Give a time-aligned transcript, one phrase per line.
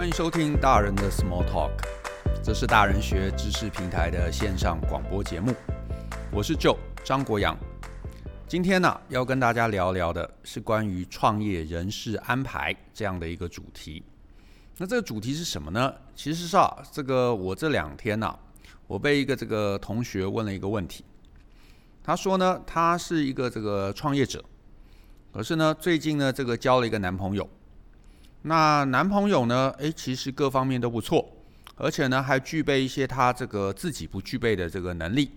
[0.00, 1.72] 欢迎收听大人的 Small Talk，
[2.42, 5.52] 这是大人学知识平台的线上广播节目。
[6.32, 7.54] 我是 Joe 张国阳。
[8.48, 14.02] 今天呢、要跟大家聊聊的是关于创业人事安排这样的一个主题。
[14.78, 15.94] 那这个主题是什么呢？
[16.16, 18.34] 其实是啊，这个我这两天呢、
[18.86, 21.04] 我被一个这个同学问了一个问题。
[22.02, 24.42] 他说呢，他是一个这个创业者，
[25.30, 27.46] 可是呢，最近呢，这个交了一个男朋友。
[28.42, 31.28] 那男朋友呢，诶，其实各方面都不错，
[31.76, 35.30] 而且呢，还具备一些他这个自己不具备的这个能力。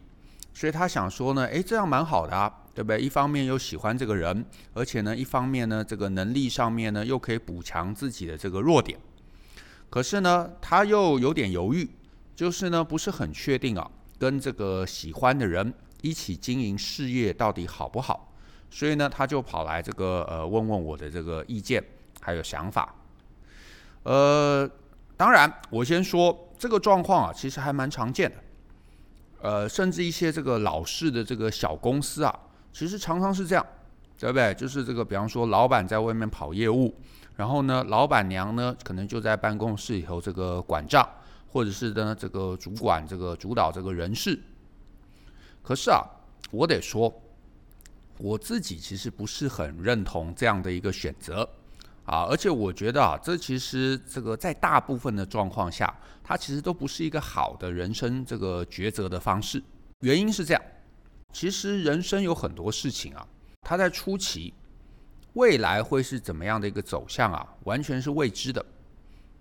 [0.54, 3.02] 所以他想说呢，诶，这样蛮好的啊，对不对？
[3.02, 8.98] 一方面又喜欢这个人，而且呢，一方面呢，这个能力上面呢，又可以补强自己的这个弱点。
[9.90, 11.90] 可是呢，他又有点犹豫，
[12.36, 18.32] 就是呢，不是很确定啊，跟这个喜欢的人一起经营事业到底好不好？
[18.70, 21.84] 所以呢，他就跑来这个呃，问问我的这个意见
[22.24, 22.96] 还有想法。
[24.04, 24.70] 呃，
[25.18, 28.38] 当然，我先说这个状况啊，其实还蛮常见的。
[29.42, 32.40] 呃，甚至一些这个老式的这个小公司啊，
[32.72, 33.66] 其实常常是这样，
[34.18, 34.54] 对不对？
[34.56, 36.96] 就是这个，比方说，老板在外面跑业务，
[37.36, 41.08] 然后呢，老板娘呢，可能就在办公室里头这个管账，
[41.50, 44.42] 或者是呢，这个主管这个主导这个人事。
[45.62, 46.02] 可是啊，
[46.52, 47.14] 我得说，
[48.18, 51.48] 我自己其实不是很认同这样的一个选择。
[52.06, 59.64] 啊，而且我觉得啊，这其实这个在大部分的状况下，它其实都不是一个好的人生这个抉择的方式。
[60.02, 60.62] 原因是这样，
[61.32, 63.26] 其实人生有很多事情啊，
[63.62, 64.54] 它在初期，
[65.36, 68.66] 未来会是怎么样的一个走向啊，完全是未知的。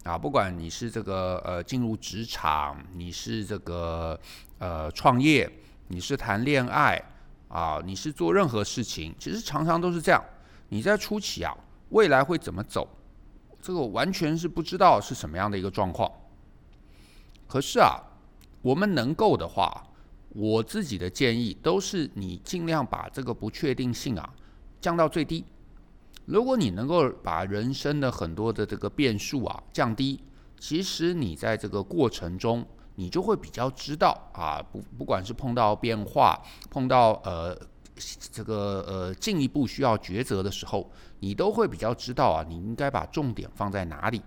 [0.05, 4.17] 啊，不管你是这个呃进入职场，你是这个
[4.59, 5.51] 呃创业，
[5.89, 7.03] 你是谈恋爱
[7.49, 10.23] 啊，你是做任何事情，其实常常都是这样。
[10.69, 11.53] 你在初期啊。
[11.93, 12.89] 未来会怎么走？
[13.61, 16.11] 这个完全是不知道是什么样的一个状况。
[17.47, 18.01] 可是啊，
[18.63, 19.87] 我们能够的话，
[20.31, 24.35] 我自己的建议都是你尽量把这个不确定性啊
[24.81, 25.45] 降到最低。
[26.25, 30.19] 如果你能够把人生的很多的这个变数啊降低，
[30.59, 37.57] 其实你在这个过程中，你就会比较知道啊，不不管是碰到变化，碰到呃。
[38.31, 40.91] 这个呃，进一步需要抉择的时候，
[41.21, 44.23] 你都会比较知道啊，你应该把重点放在哪里。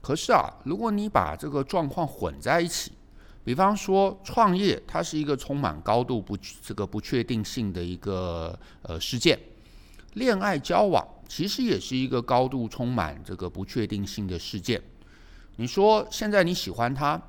[0.00, 2.92] 可是啊，如果你把这个状况混在一起，
[3.44, 9.36] 比方说创业，它是一个充满高度不这个不确定性的一个呃事件；
[10.14, 14.80] 恋爱交往其实也是一个高度充满这个不确定性的事件。
[15.56, 17.20] 你说现在你喜欢他，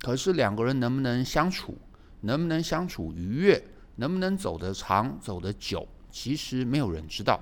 [0.00, 1.76] 可是两个人能不能相处，
[2.22, 3.62] 能不能相处愉悦？
[3.96, 7.40] 能不能走得长、走得久，其实没有人知道。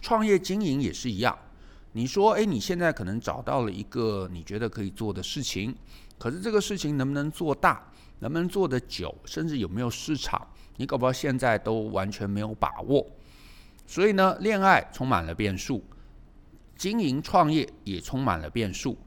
[0.00, 1.36] 创业经营也是一样。
[1.92, 5.74] 你说，哎，你现在可能找到了一个你觉得可以做的事情，
[6.18, 10.46] 可是这个事情能不能做大，能不能做得久，甚至有没有市场，
[10.76, 13.06] 你搞不好现在都完全没有把握。
[13.86, 15.82] 所以呢，恋爱充满了变数，
[16.76, 18.98] 经营创业也充满了变数。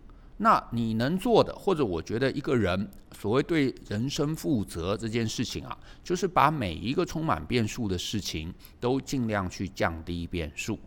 [0.42, 10.80] 那你能做的，或者我觉得一个人所谓对人生负责这件事情啊，就是把每一个充满变数的事情都尽量去降低变数。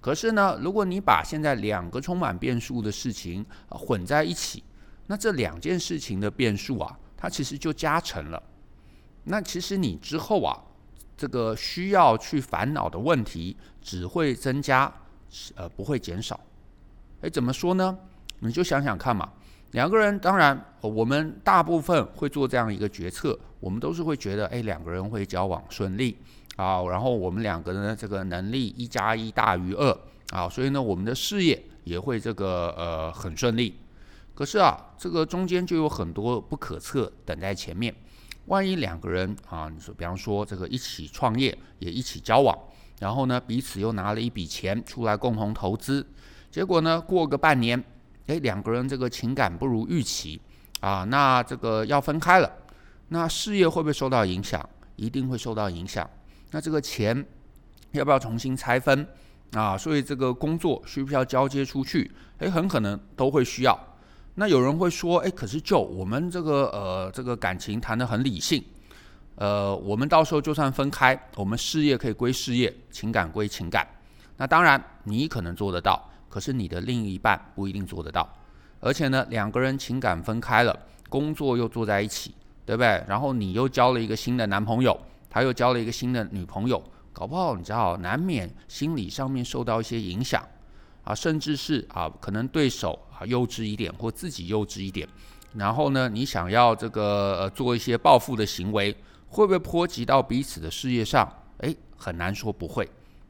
[0.00, 4.64] 可是呢，如果你把现在两个充满变数的事情混在一起，
[5.06, 8.42] 那这两件事情的变数啊，它其实就加成了。
[9.24, 10.56] 那其实你之后啊，
[11.14, 14.90] 这个需要去烦恼的问题只会增加，
[15.56, 16.40] 呃，不会减少。
[17.20, 17.98] 诶，怎么说呢？
[18.40, 19.28] 你就想想看嘛，
[19.72, 26.16] 两个人当然，我们大部分会做这样一个决策，我们都是会觉得，哎，两个人会交往顺利
[26.56, 29.98] 啊，然后我们两个人的这个能力一加一大于二
[30.30, 33.78] 啊，所以呢，我们的事业也会这个呃很顺利。
[34.34, 37.92] 可是啊，这个中间就有很多不可测等在前面，
[38.46, 42.56] 万一两个人啊，你说比方说这个一起创业，也一起交往，
[43.00, 46.06] 然后呢，彼此又拿了一笔钱出来共同投资，
[46.52, 47.82] 结果呢，过个半年。
[48.28, 50.40] 诶，两个人这个情感不如预期
[50.80, 52.50] 啊，那这个要分开了，
[53.08, 54.66] 那事业会不会受到影响？
[54.96, 56.08] 一定会受到影响。
[56.50, 57.24] 那这个钱
[57.92, 59.06] 要不要重新拆分
[59.52, 59.76] 啊？
[59.76, 62.10] 所以这个工作需不需要交接出去？
[62.38, 63.78] 诶，很可能都会需要。
[64.34, 68.62] 那有人会说，诶，可是就我们这个呃这个感情谈得很理性，
[69.36, 73.86] 呃，我们到时候就算分开，我们事业可以归事业，情感归情感。
[74.36, 76.08] 那当然，你可能做得到。
[76.28, 78.28] 可是你的另一半不一定做得到，
[78.80, 80.78] 而且呢，两个人情感分开了，
[81.08, 82.34] 工作又坐在一起，
[82.66, 83.02] 对不对？
[83.08, 84.98] 然后你又交了一个新的男朋友，
[85.30, 86.82] 他又交了一个新的女朋友，
[87.12, 90.46] 搞不好你知道，难免心理上面受到一些影响
[91.04, 95.08] 啊，甚至是啊，可能对手啊幼稚一点，或自己幼稚一点，
[95.54, 98.94] 然后呢，你想要这个呃做一些报复的行为，
[99.28, 101.26] 会不会波及到彼此的事业上？
[101.58, 102.88] 诶，很难说不会，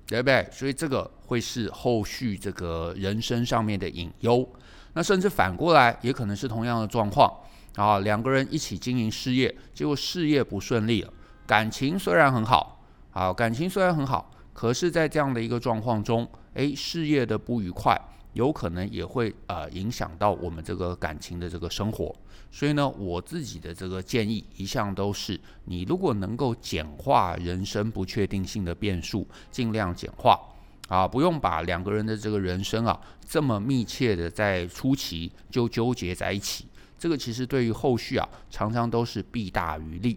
[0.09, 0.49] 对不对？
[0.51, 4.49] 所以这个会是后续这个人生上面的隐忧。
[4.95, 7.33] 那甚至反过来，也可能是同样的状况
[7.77, 11.13] 啊，两个人一起经营事业，结果事业不顺利了，
[11.47, 12.83] 感情虽然很好，
[13.13, 17.97] 啊，感情虽然很好，可是，在这样的一个状况中，诶，事业的不愉快。
[18.39, 22.15] 有可能也会呃影响到我们这个感情的这个生活，
[22.53, 30.39] 所以呢，我自己的这个建议一向都是，你如果能够简化人生不确定性的变数，尽量简化
[30.87, 40.17] 啊，不用把两个人的这个人生啊这么密切的在初期就纠结在一起，这个其实对于后续啊常常都是弊大于利。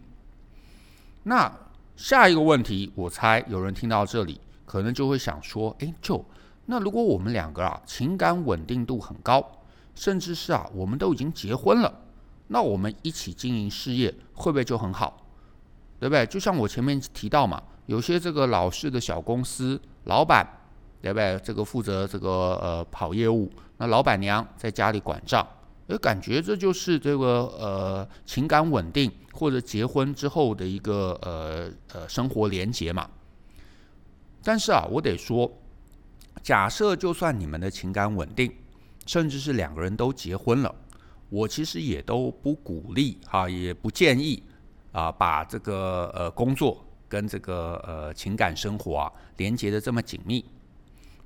[1.24, 1.52] 那
[1.96, 6.24] 下一个问题，我猜有人听到这里可能就会想说，诶，就。
[6.66, 9.46] 那如果我们两个啊情感稳定度很高，
[9.94, 11.94] 甚至是啊我们都已经结婚了，
[12.48, 15.26] 那我们一起经营事业会不会就很好？
[16.00, 16.26] 对不对？
[16.28, 20.48] 就像我前面提到嘛，有些这个老式的小公司老板，
[21.02, 21.38] 对不对？
[21.44, 22.30] 这个负责这个
[22.62, 25.46] 呃跑业务，那老板娘在家里管账，
[25.88, 33.10] 诶，感觉这就是这个呃情感稳定或者结婚之后的一个呃呃生活连结嘛。
[34.42, 35.52] 但是啊，我得说。
[36.42, 38.52] 假设就算你们的情感稳定，
[39.06, 40.74] 甚至是两个人都结婚了，
[41.30, 44.42] 我其实也都不鼓励哈，也不建议
[44.92, 50.44] 啊，把这个呃工作跟这个呃情感生活啊连接的这么紧密。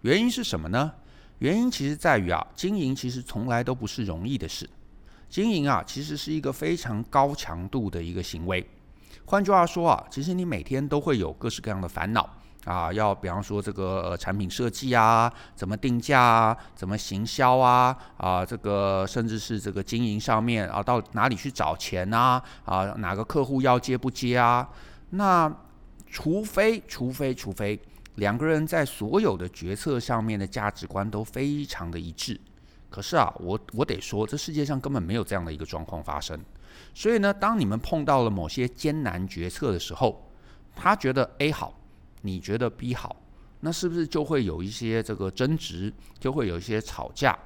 [0.02, 0.92] 原因是什么呢？
[1.40, 4.70] 原因其实在于啊，经营其实从来都不是容易的事，
[5.30, 8.66] 经营啊其实是一个非常高强度的一个行为。
[9.26, 12.30] 换句话说啊，其实你每天都会有各式各样的烦恼。
[12.66, 24.68] 啊，要比方说这个呃产品设计啊，怎么定价啊，怎么行销啊，啊，这个甚至是这个经营上面啊，到哪里去找钱啊，啊，哪个客户要接不接啊？
[25.12, 25.50] 那
[26.08, 27.80] 除非除非除非
[28.16, 32.40] 两个人在所有的决策上面的价值观都非常的一致，
[32.90, 36.40] 可是啊，我我得说，这世界上根本没有这样的一个状况发生。
[36.96, 40.30] 所以呢，当你们碰到了某些艰难决策的时候，
[40.76, 41.74] 他觉得 A 好。
[42.26, 43.16] 你觉得 B 好，
[43.60, 47.38] 那是不是就会有一些这个争执，就会有一些吵架？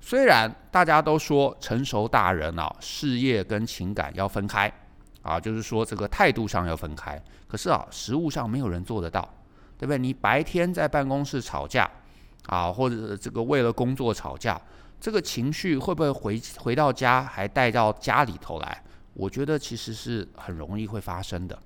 [0.00, 4.72] 虽然大家都说成熟大人啊，事业跟情感要分开
[5.22, 7.22] 啊，就是说这个态度上要分开。
[7.46, 9.22] 可是啊，实务上没有人做得到，
[9.78, 9.98] 对不对？
[9.98, 11.88] 你白天在办公室吵架
[12.46, 14.60] 啊，或者这个为了工作吵架，
[15.00, 18.82] 这个情绪会不会回回到家还带到家里头来？
[19.14, 21.58] 我觉得其实是很容易会发生的。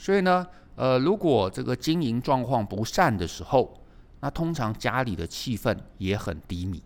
[0.00, 0.46] 所以呢。
[0.76, 3.82] 呃，如果这个经营状况不善的时候，
[4.20, 6.82] 那通常家里的气氛也很低迷。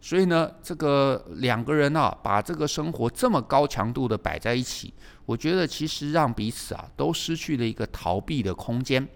[0.00, 4.94] 所以呢，这个两个人啊，把这个生活这么高强度的摆在一起，
[5.26, 9.06] 我觉得其实让彼此啊都失去了一个逃避的空间。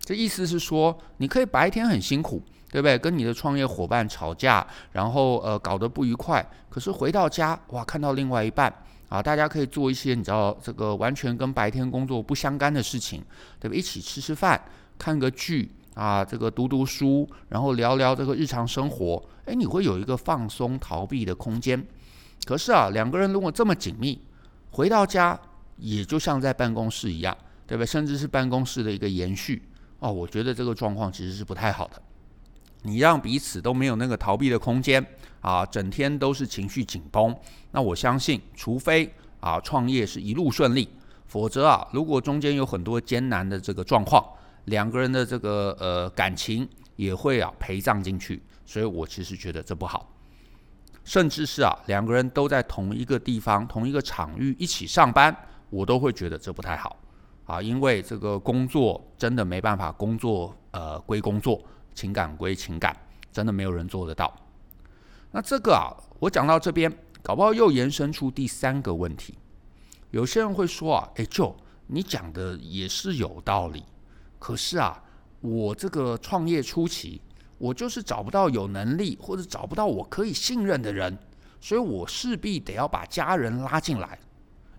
[0.00, 2.42] 这意思是说，你可以白天很辛苦，
[2.72, 2.98] 对不对？
[2.98, 8.74] 跟你的创业伙伴吵架，然后呃搞得不愉快，可是回到家，哇，看到另外一半。
[9.08, 13.22] 啊，大家可以做一些你知道这个完全跟白天工作不相干的事情，
[13.58, 13.74] 对吧？
[13.74, 14.60] 一起吃吃饭，
[14.98, 21.82] 看个剧啊，这个读读书，然后聊聊这个日常生活，诶，你会有一个放松逃避的空间。
[22.44, 24.20] 可是啊，两个人如果这么紧密，
[24.70, 25.38] 回到家
[25.78, 27.36] 也就像在办公室一样，
[27.66, 27.84] 对吧？
[27.84, 29.62] 甚至是办公室的一个延续
[30.00, 32.02] 哦，我觉得这个状况其实是不太好的。
[32.82, 35.04] 你让彼此都没有那个逃避的空间
[35.40, 37.34] 啊，整天都是情绪紧绷。
[37.72, 40.88] 那我相信，除非啊创业是一路顺利，
[41.26, 44.24] 否则啊，如果中间有很多艰难的这个状况，
[44.66, 48.42] 两个人的这个呃感情也会啊陪葬进去。
[48.64, 50.10] 所以我其实觉得这不好，
[51.02, 55.34] 甚至是啊两个人都在同一个地方、同一个场域一起上班，
[55.70, 56.96] 我都会觉得这不太好
[57.46, 61.60] 啊，因为这个工作真的没办法，工作呃归工作。
[61.98, 62.96] 情感归情感，
[63.32, 64.32] 真的没有人做得到。
[65.32, 65.90] 那这个啊，
[66.20, 66.88] 我讲到这边，
[67.22, 69.34] 搞不好又延伸出第三个问题。
[70.12, 71.56] 有些人会说啊，哎，Joe，
[71.88, 73.82] 你讲的也是有道理。
[74.38, 75.02] 可是啊，
[75.40, 77.20] 我这个创业初期，
[77.58, 81.18] 我就是找不到有能力或者找不到我可以信任的人，
[81.60, 84.16] 所以我势必得要把家人拉进来。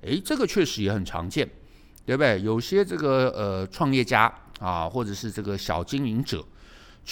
[0.03, 1.45] 哎，这个确实也很常见，
[2.05, 2.41] 对不对？
[2.41, 6.41] 有些这个呃创业家啊，或者是这个小经营者。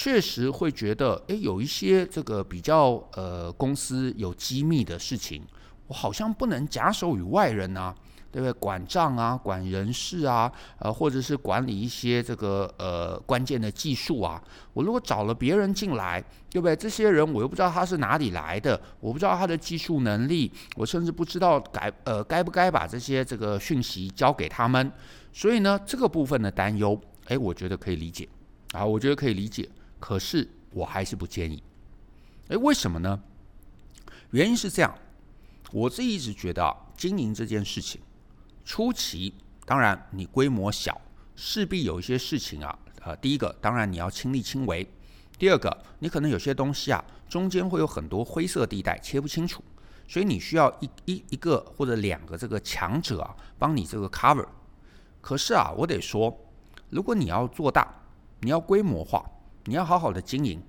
[0.00, 5.42] 确实会觉得，诶，有一些这个比较呃公司有机密的事情，
[5.88, 7.92] 我好像不能假手于外人啊，
[8.30, 8.52] 对不对？
[8.60, 14.40] 管账啊，管人事啊，呃，或者是管理一些这个呃关键的技术啊。
[14.72, 16.76] 我如果找了别人进来，对不对？
[16.76, 24.92] 这些人我又不知道他是哪里来的，我不知道他的技术能力，我甚至不知道该呃该不该把这些这个讯息交给他们。
[25.32, 28.28] 所以呢，这个部分的担忧，哎，我觉得可以理解
[28.74, 29.68] 啊，我觉得可以理解。
[29.98, 31.62] 可是我还是不建议。
[32.48, 33.20] 哎，为什么呢？
[34.30, 34.96] 原因是这样，
[35.72, 38.00] 我自己一直觉得啊，经营这件事情。
[38.64, 41.00] 初期，当然你规模小，
[41.34, 44.86] 势必有一些事情啊，呃，第一个当然你要亲力亲为，
[45.38, 49.62] 第二个你可能有些东西啊，中间会有很多灰色地带，切不清楚，
[50.06, 54.46] 所以你需要一一一个或者两个这个强者啊，帮你这个 cover。
[55.20, 56.38] 可是啊，我得说，
[56.90, 58.02] 如果你要做大，
[58.40, 59.24] 你要规模化，
[59.64, 60.62] 你要好好的经营，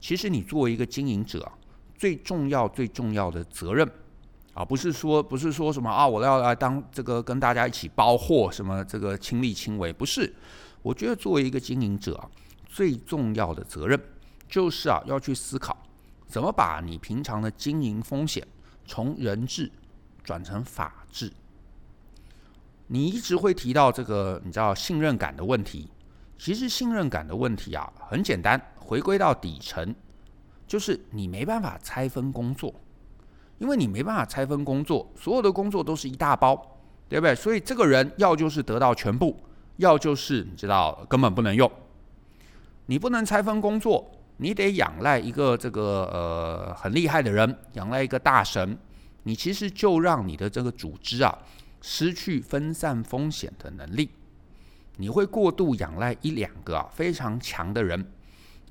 [0.00, 1.50] 其实你作为一个经营者，
[1.96, 3.90] 最重要最重要的责任。
[4.54, 10.30] 啊，不是说不是说什么啊，我要来当这个跟大家一起包货，什么这个亲力亲为，不是。
[10.82, 12.28] 我觉得作为一个经营者，
[12.66, 13.98] 最重要的责任
[14.46, 15.74] 就是啊，要去思考
[16.26, 18.46] 怎么把你平常的经营风险
[18.84, 19.72] 从人治
[20.22, 21.32] 转成法治。
[22.88, 25.88] 你一直会提到这个，你知道信任感的问题。
[26.42, 29.94] 其实信任感的问题啊，很简单，回归到底层，
[30.66, 32.74] 就是你没办法拆分工作。
[33.58, 37.32] 因为你没办法拆分工作，所有的工作都是一大包，对不对？
[37.32, 39.38] 所以这个人要就是得到全部，
[39.76, 41.70] 要就是你知道根本不能用。
[42.86, 48.76] 你不能拆分工作，你得仰赖一个这个呃很厉害的人，仰赖一个大神，
[49.22, 51.38] 你其实就让你的这个组织啊
[51.80, 54.10] 失去分散风险的能力，
[54.96, 58.12] 你会过度仰赖一两个啊非常强的人。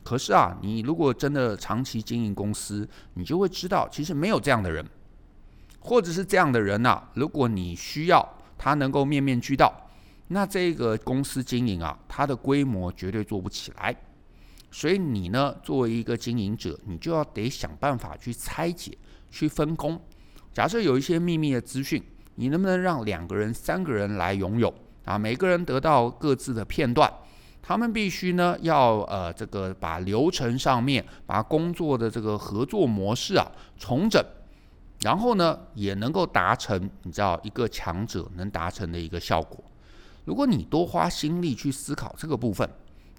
[0.04, 4.84] 可是啊，你如果真的长期经营公司，你就会知道，其实没有这样的人，
[5.80, 7.12] 或者是这样的人呐、啊。
[7.14, 9.72] 如果你需要他能够面面俱到，
[10.30, 13.96] 那这个公司经营啊，它的规模绝对做不起来。
[14.72, 18.98] 所以你呢，作为一个经营者，你就要得想办法去拆解、
[19.30, 20.02] 去分工。
[20.54, 22.02] 假设有一些秘密的资讯，
[22.36, 24.74] 你能不能让两个人、三个人来拥有
[25.06, 25.18] 啊？
[25.18, 27.12] 每个人得到各自的片段。
[27.64, 34.22] 他们必须呢，要呃，这个把流程上面，把工作的这个合作模式啊重整，
[35.02, 39.64] 然后呢，也能够达成你知道一个强者能达成的一个效果。
[40.26, 42.68] 如果你多花心力去思考这个部分，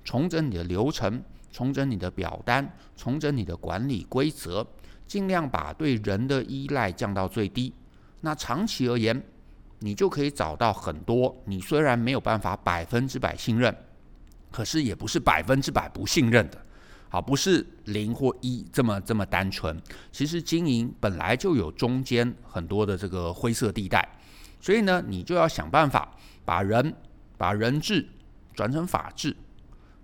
[0.04, 1.22] 重整你的流程，
[1.52, 4.66] 重整你的表单，重整你的管理规则，
[5.06, 7.72] 尽量把对人的依赖降到最低，
[8.22, 9.22] 那长期而言，
[9.82, 13.76] 你就可以找到很多你虽然没有办法百分之百信任。
[14.54, 16.58] 可是也不是百分之百不信任的，
[17.08, 19.80] 好，不是零或一这么这么单纯。
[20.12, 24.06] 其实经营本来就有中间很多的这个灰色地带，
[24.60, 26.94] 所以呢，你就要想办法把人
[27.38, 28.06] 把人治
[28.52, 29.34] 转成法治。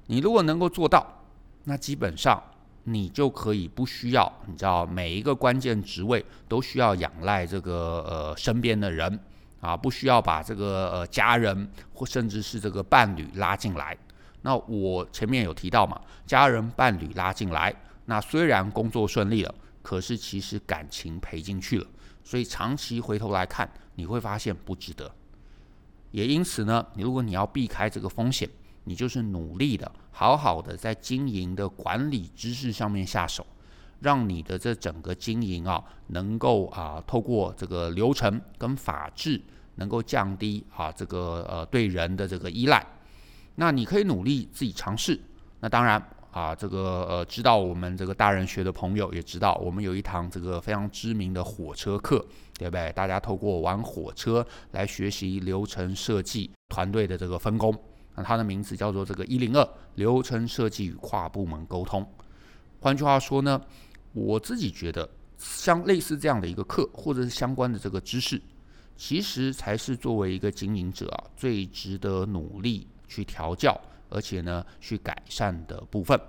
[0.06, 1.26] 你如果能够做到，
[1.64, 2.42] 那基本上
[2.84, 9.20] 你就可以不需要，你知道每一个关键职位都需要仰赖这个呃身边的人
[9.60, 13.96] 啊，不需要把这个呃家人或甚至是这个伴侣拉进来。
[14.42, 17.74] 那我前面有提到嘛，家人伴侣拉进来，
[18.04, 21.86] 那虽然工作顺利了，可是其实感情赔进去了，
[22.22, 25.10] 所以长期回头来看，你会发现不值得。
[26.12, 28.48] 也因此呢，你如果你要避开这个风险，
[28.84, 33.46] 你就是努力的，好好的在经营的管理知识上面下手，
[34.00, 39.40] 让你的这整个经营啊，能够啊，透过这个流程跟法治，
[39.76, 42.84] 能够降低啊这个呃对人的这个依赖。
[43.56, 45.18] 那你可以努力自己尝试。
[45.60, 46.00] 那当然
[46.30, 52.24] 啊，这个呃，知道我们这个大人学的朋友也知道，我们有一堂这个非常知名的火车课，
[52.56, 52.92] 对不对？
[52.92, 57.74] 大家透过玩火车来学习流程设计团队的这个分工。
[58.14, 62.06] 那它的名字叫做这个一零二流程设计与跨部门沟通。
[62.80, 63.60] 换句话说呢，
[64.26, 65.08] 我自己觉得
[65.38, 68.40] 像类似这样的一个课，或者是相关的这个知识，
[68.96, 72.86] 其实才是作为一个经营者啊，最值得努力。
[73.10, 73.74] 去调教，
[74.10, 76.20] 而且呢，去改善的部分，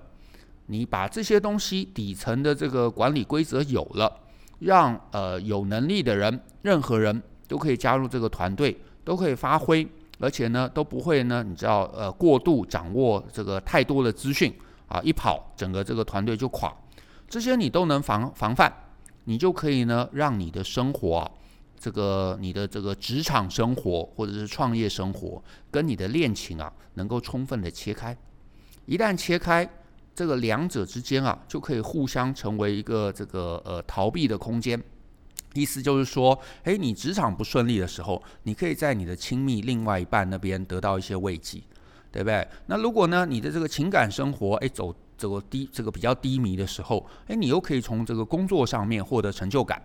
[0.68, 4.10] 你把这些东西底层的这个管理规则有了，
[4.60, 9.86] 让呃有能力的人，任何人都可以加入这个团队，都可以发挥，
[10.22, 14.54] 而且呢都不会呢，你知道呃过度掌握这个太多的资讯
[14.88, 16.74] 啊，一跑整个这个团队就垮，
[17.30, 18.72] 这些你都能防防范，
[19.26, 21.32] 你就可以呢让你的生活啊。
[21.80, 28.18] 这个你的这个职场生活或者是创业生活，跟你的恋情啊，能够充分的切开。
[28.86, 29.70] 一旦切开，
[30.14, 34.82] 这个两者之间啊，就可以互相成为一个这个呃逃避的空间。
[35.54, 41.64] 意思就是说，诶，你职场不顺利的时候，你可以在你的亲密另外一半那边得到一些慰藉，
[42.12, 42.46] 对不对？
[42.66, 49.80] 那如果呢，你的这个情感生活，诶，走这个低这个比较低迷的时候，诶，你又可以从这个工作上面获得成就感。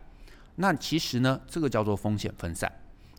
[0.54, 2.70] 那其实呢，这个叫做风险分散。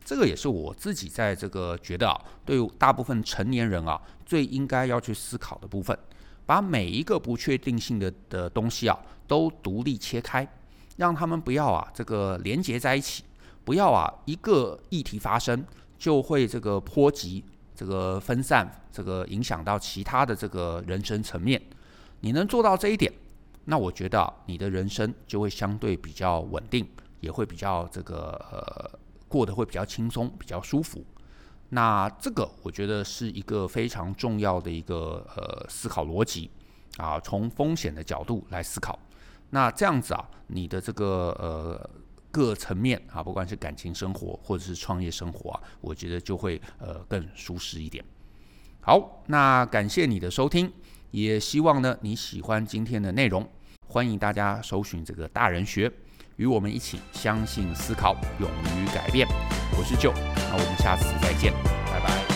[0.05, 5.97] 这个也是我自己在这个觉得啊，对大部分成年人啊，最应该要去思考的部分，
[6.45, 10.47] 把每一个不确定性的的东西啊，都独立切开。
[10.97, 13.23] 让他们不要啊，这个连接在一起，
[13.65, 15.65] 不要啊，一个议题发生
[15.97, 17.43] 就会这个波及、
[17.75, 21.61] 这个分散、这个影响到其他的这个人生层面。
[22.25, 23.13] 你能做到这一点，
[23.65, 26.83] 那我觉得，你的人生就会相对比较稳定，
[27.19, 31.05] 也会比较这个呃过得会比较轻松、比较舒服。
[31.69, 36.49] 那这个我觉得是一个非常重要的一个呃思考逻辑
[36.97, 38.97] 啊，从风险的角度来思考。
[39.51, 41.87] 那这样子啊，你的这个呃
[42.31, 48.03] 各层面啊，不管是感情生活或者是创业生活啊，我觉得就会呃更舒适一点。
[48.81, 50.71] 好，那感谢你的收听，
[51.11, 53.47] 也希望呢你喜欢今天的内容，
[53.87, 55.91] 欢迎大家搜寻这个大人学，
[56.35, 59.27] 与我们一起相信、思考、勇于改变。
[59.77, 61.53] 我是九那我们下次再见，
[61.85, 62.34] 拜拜。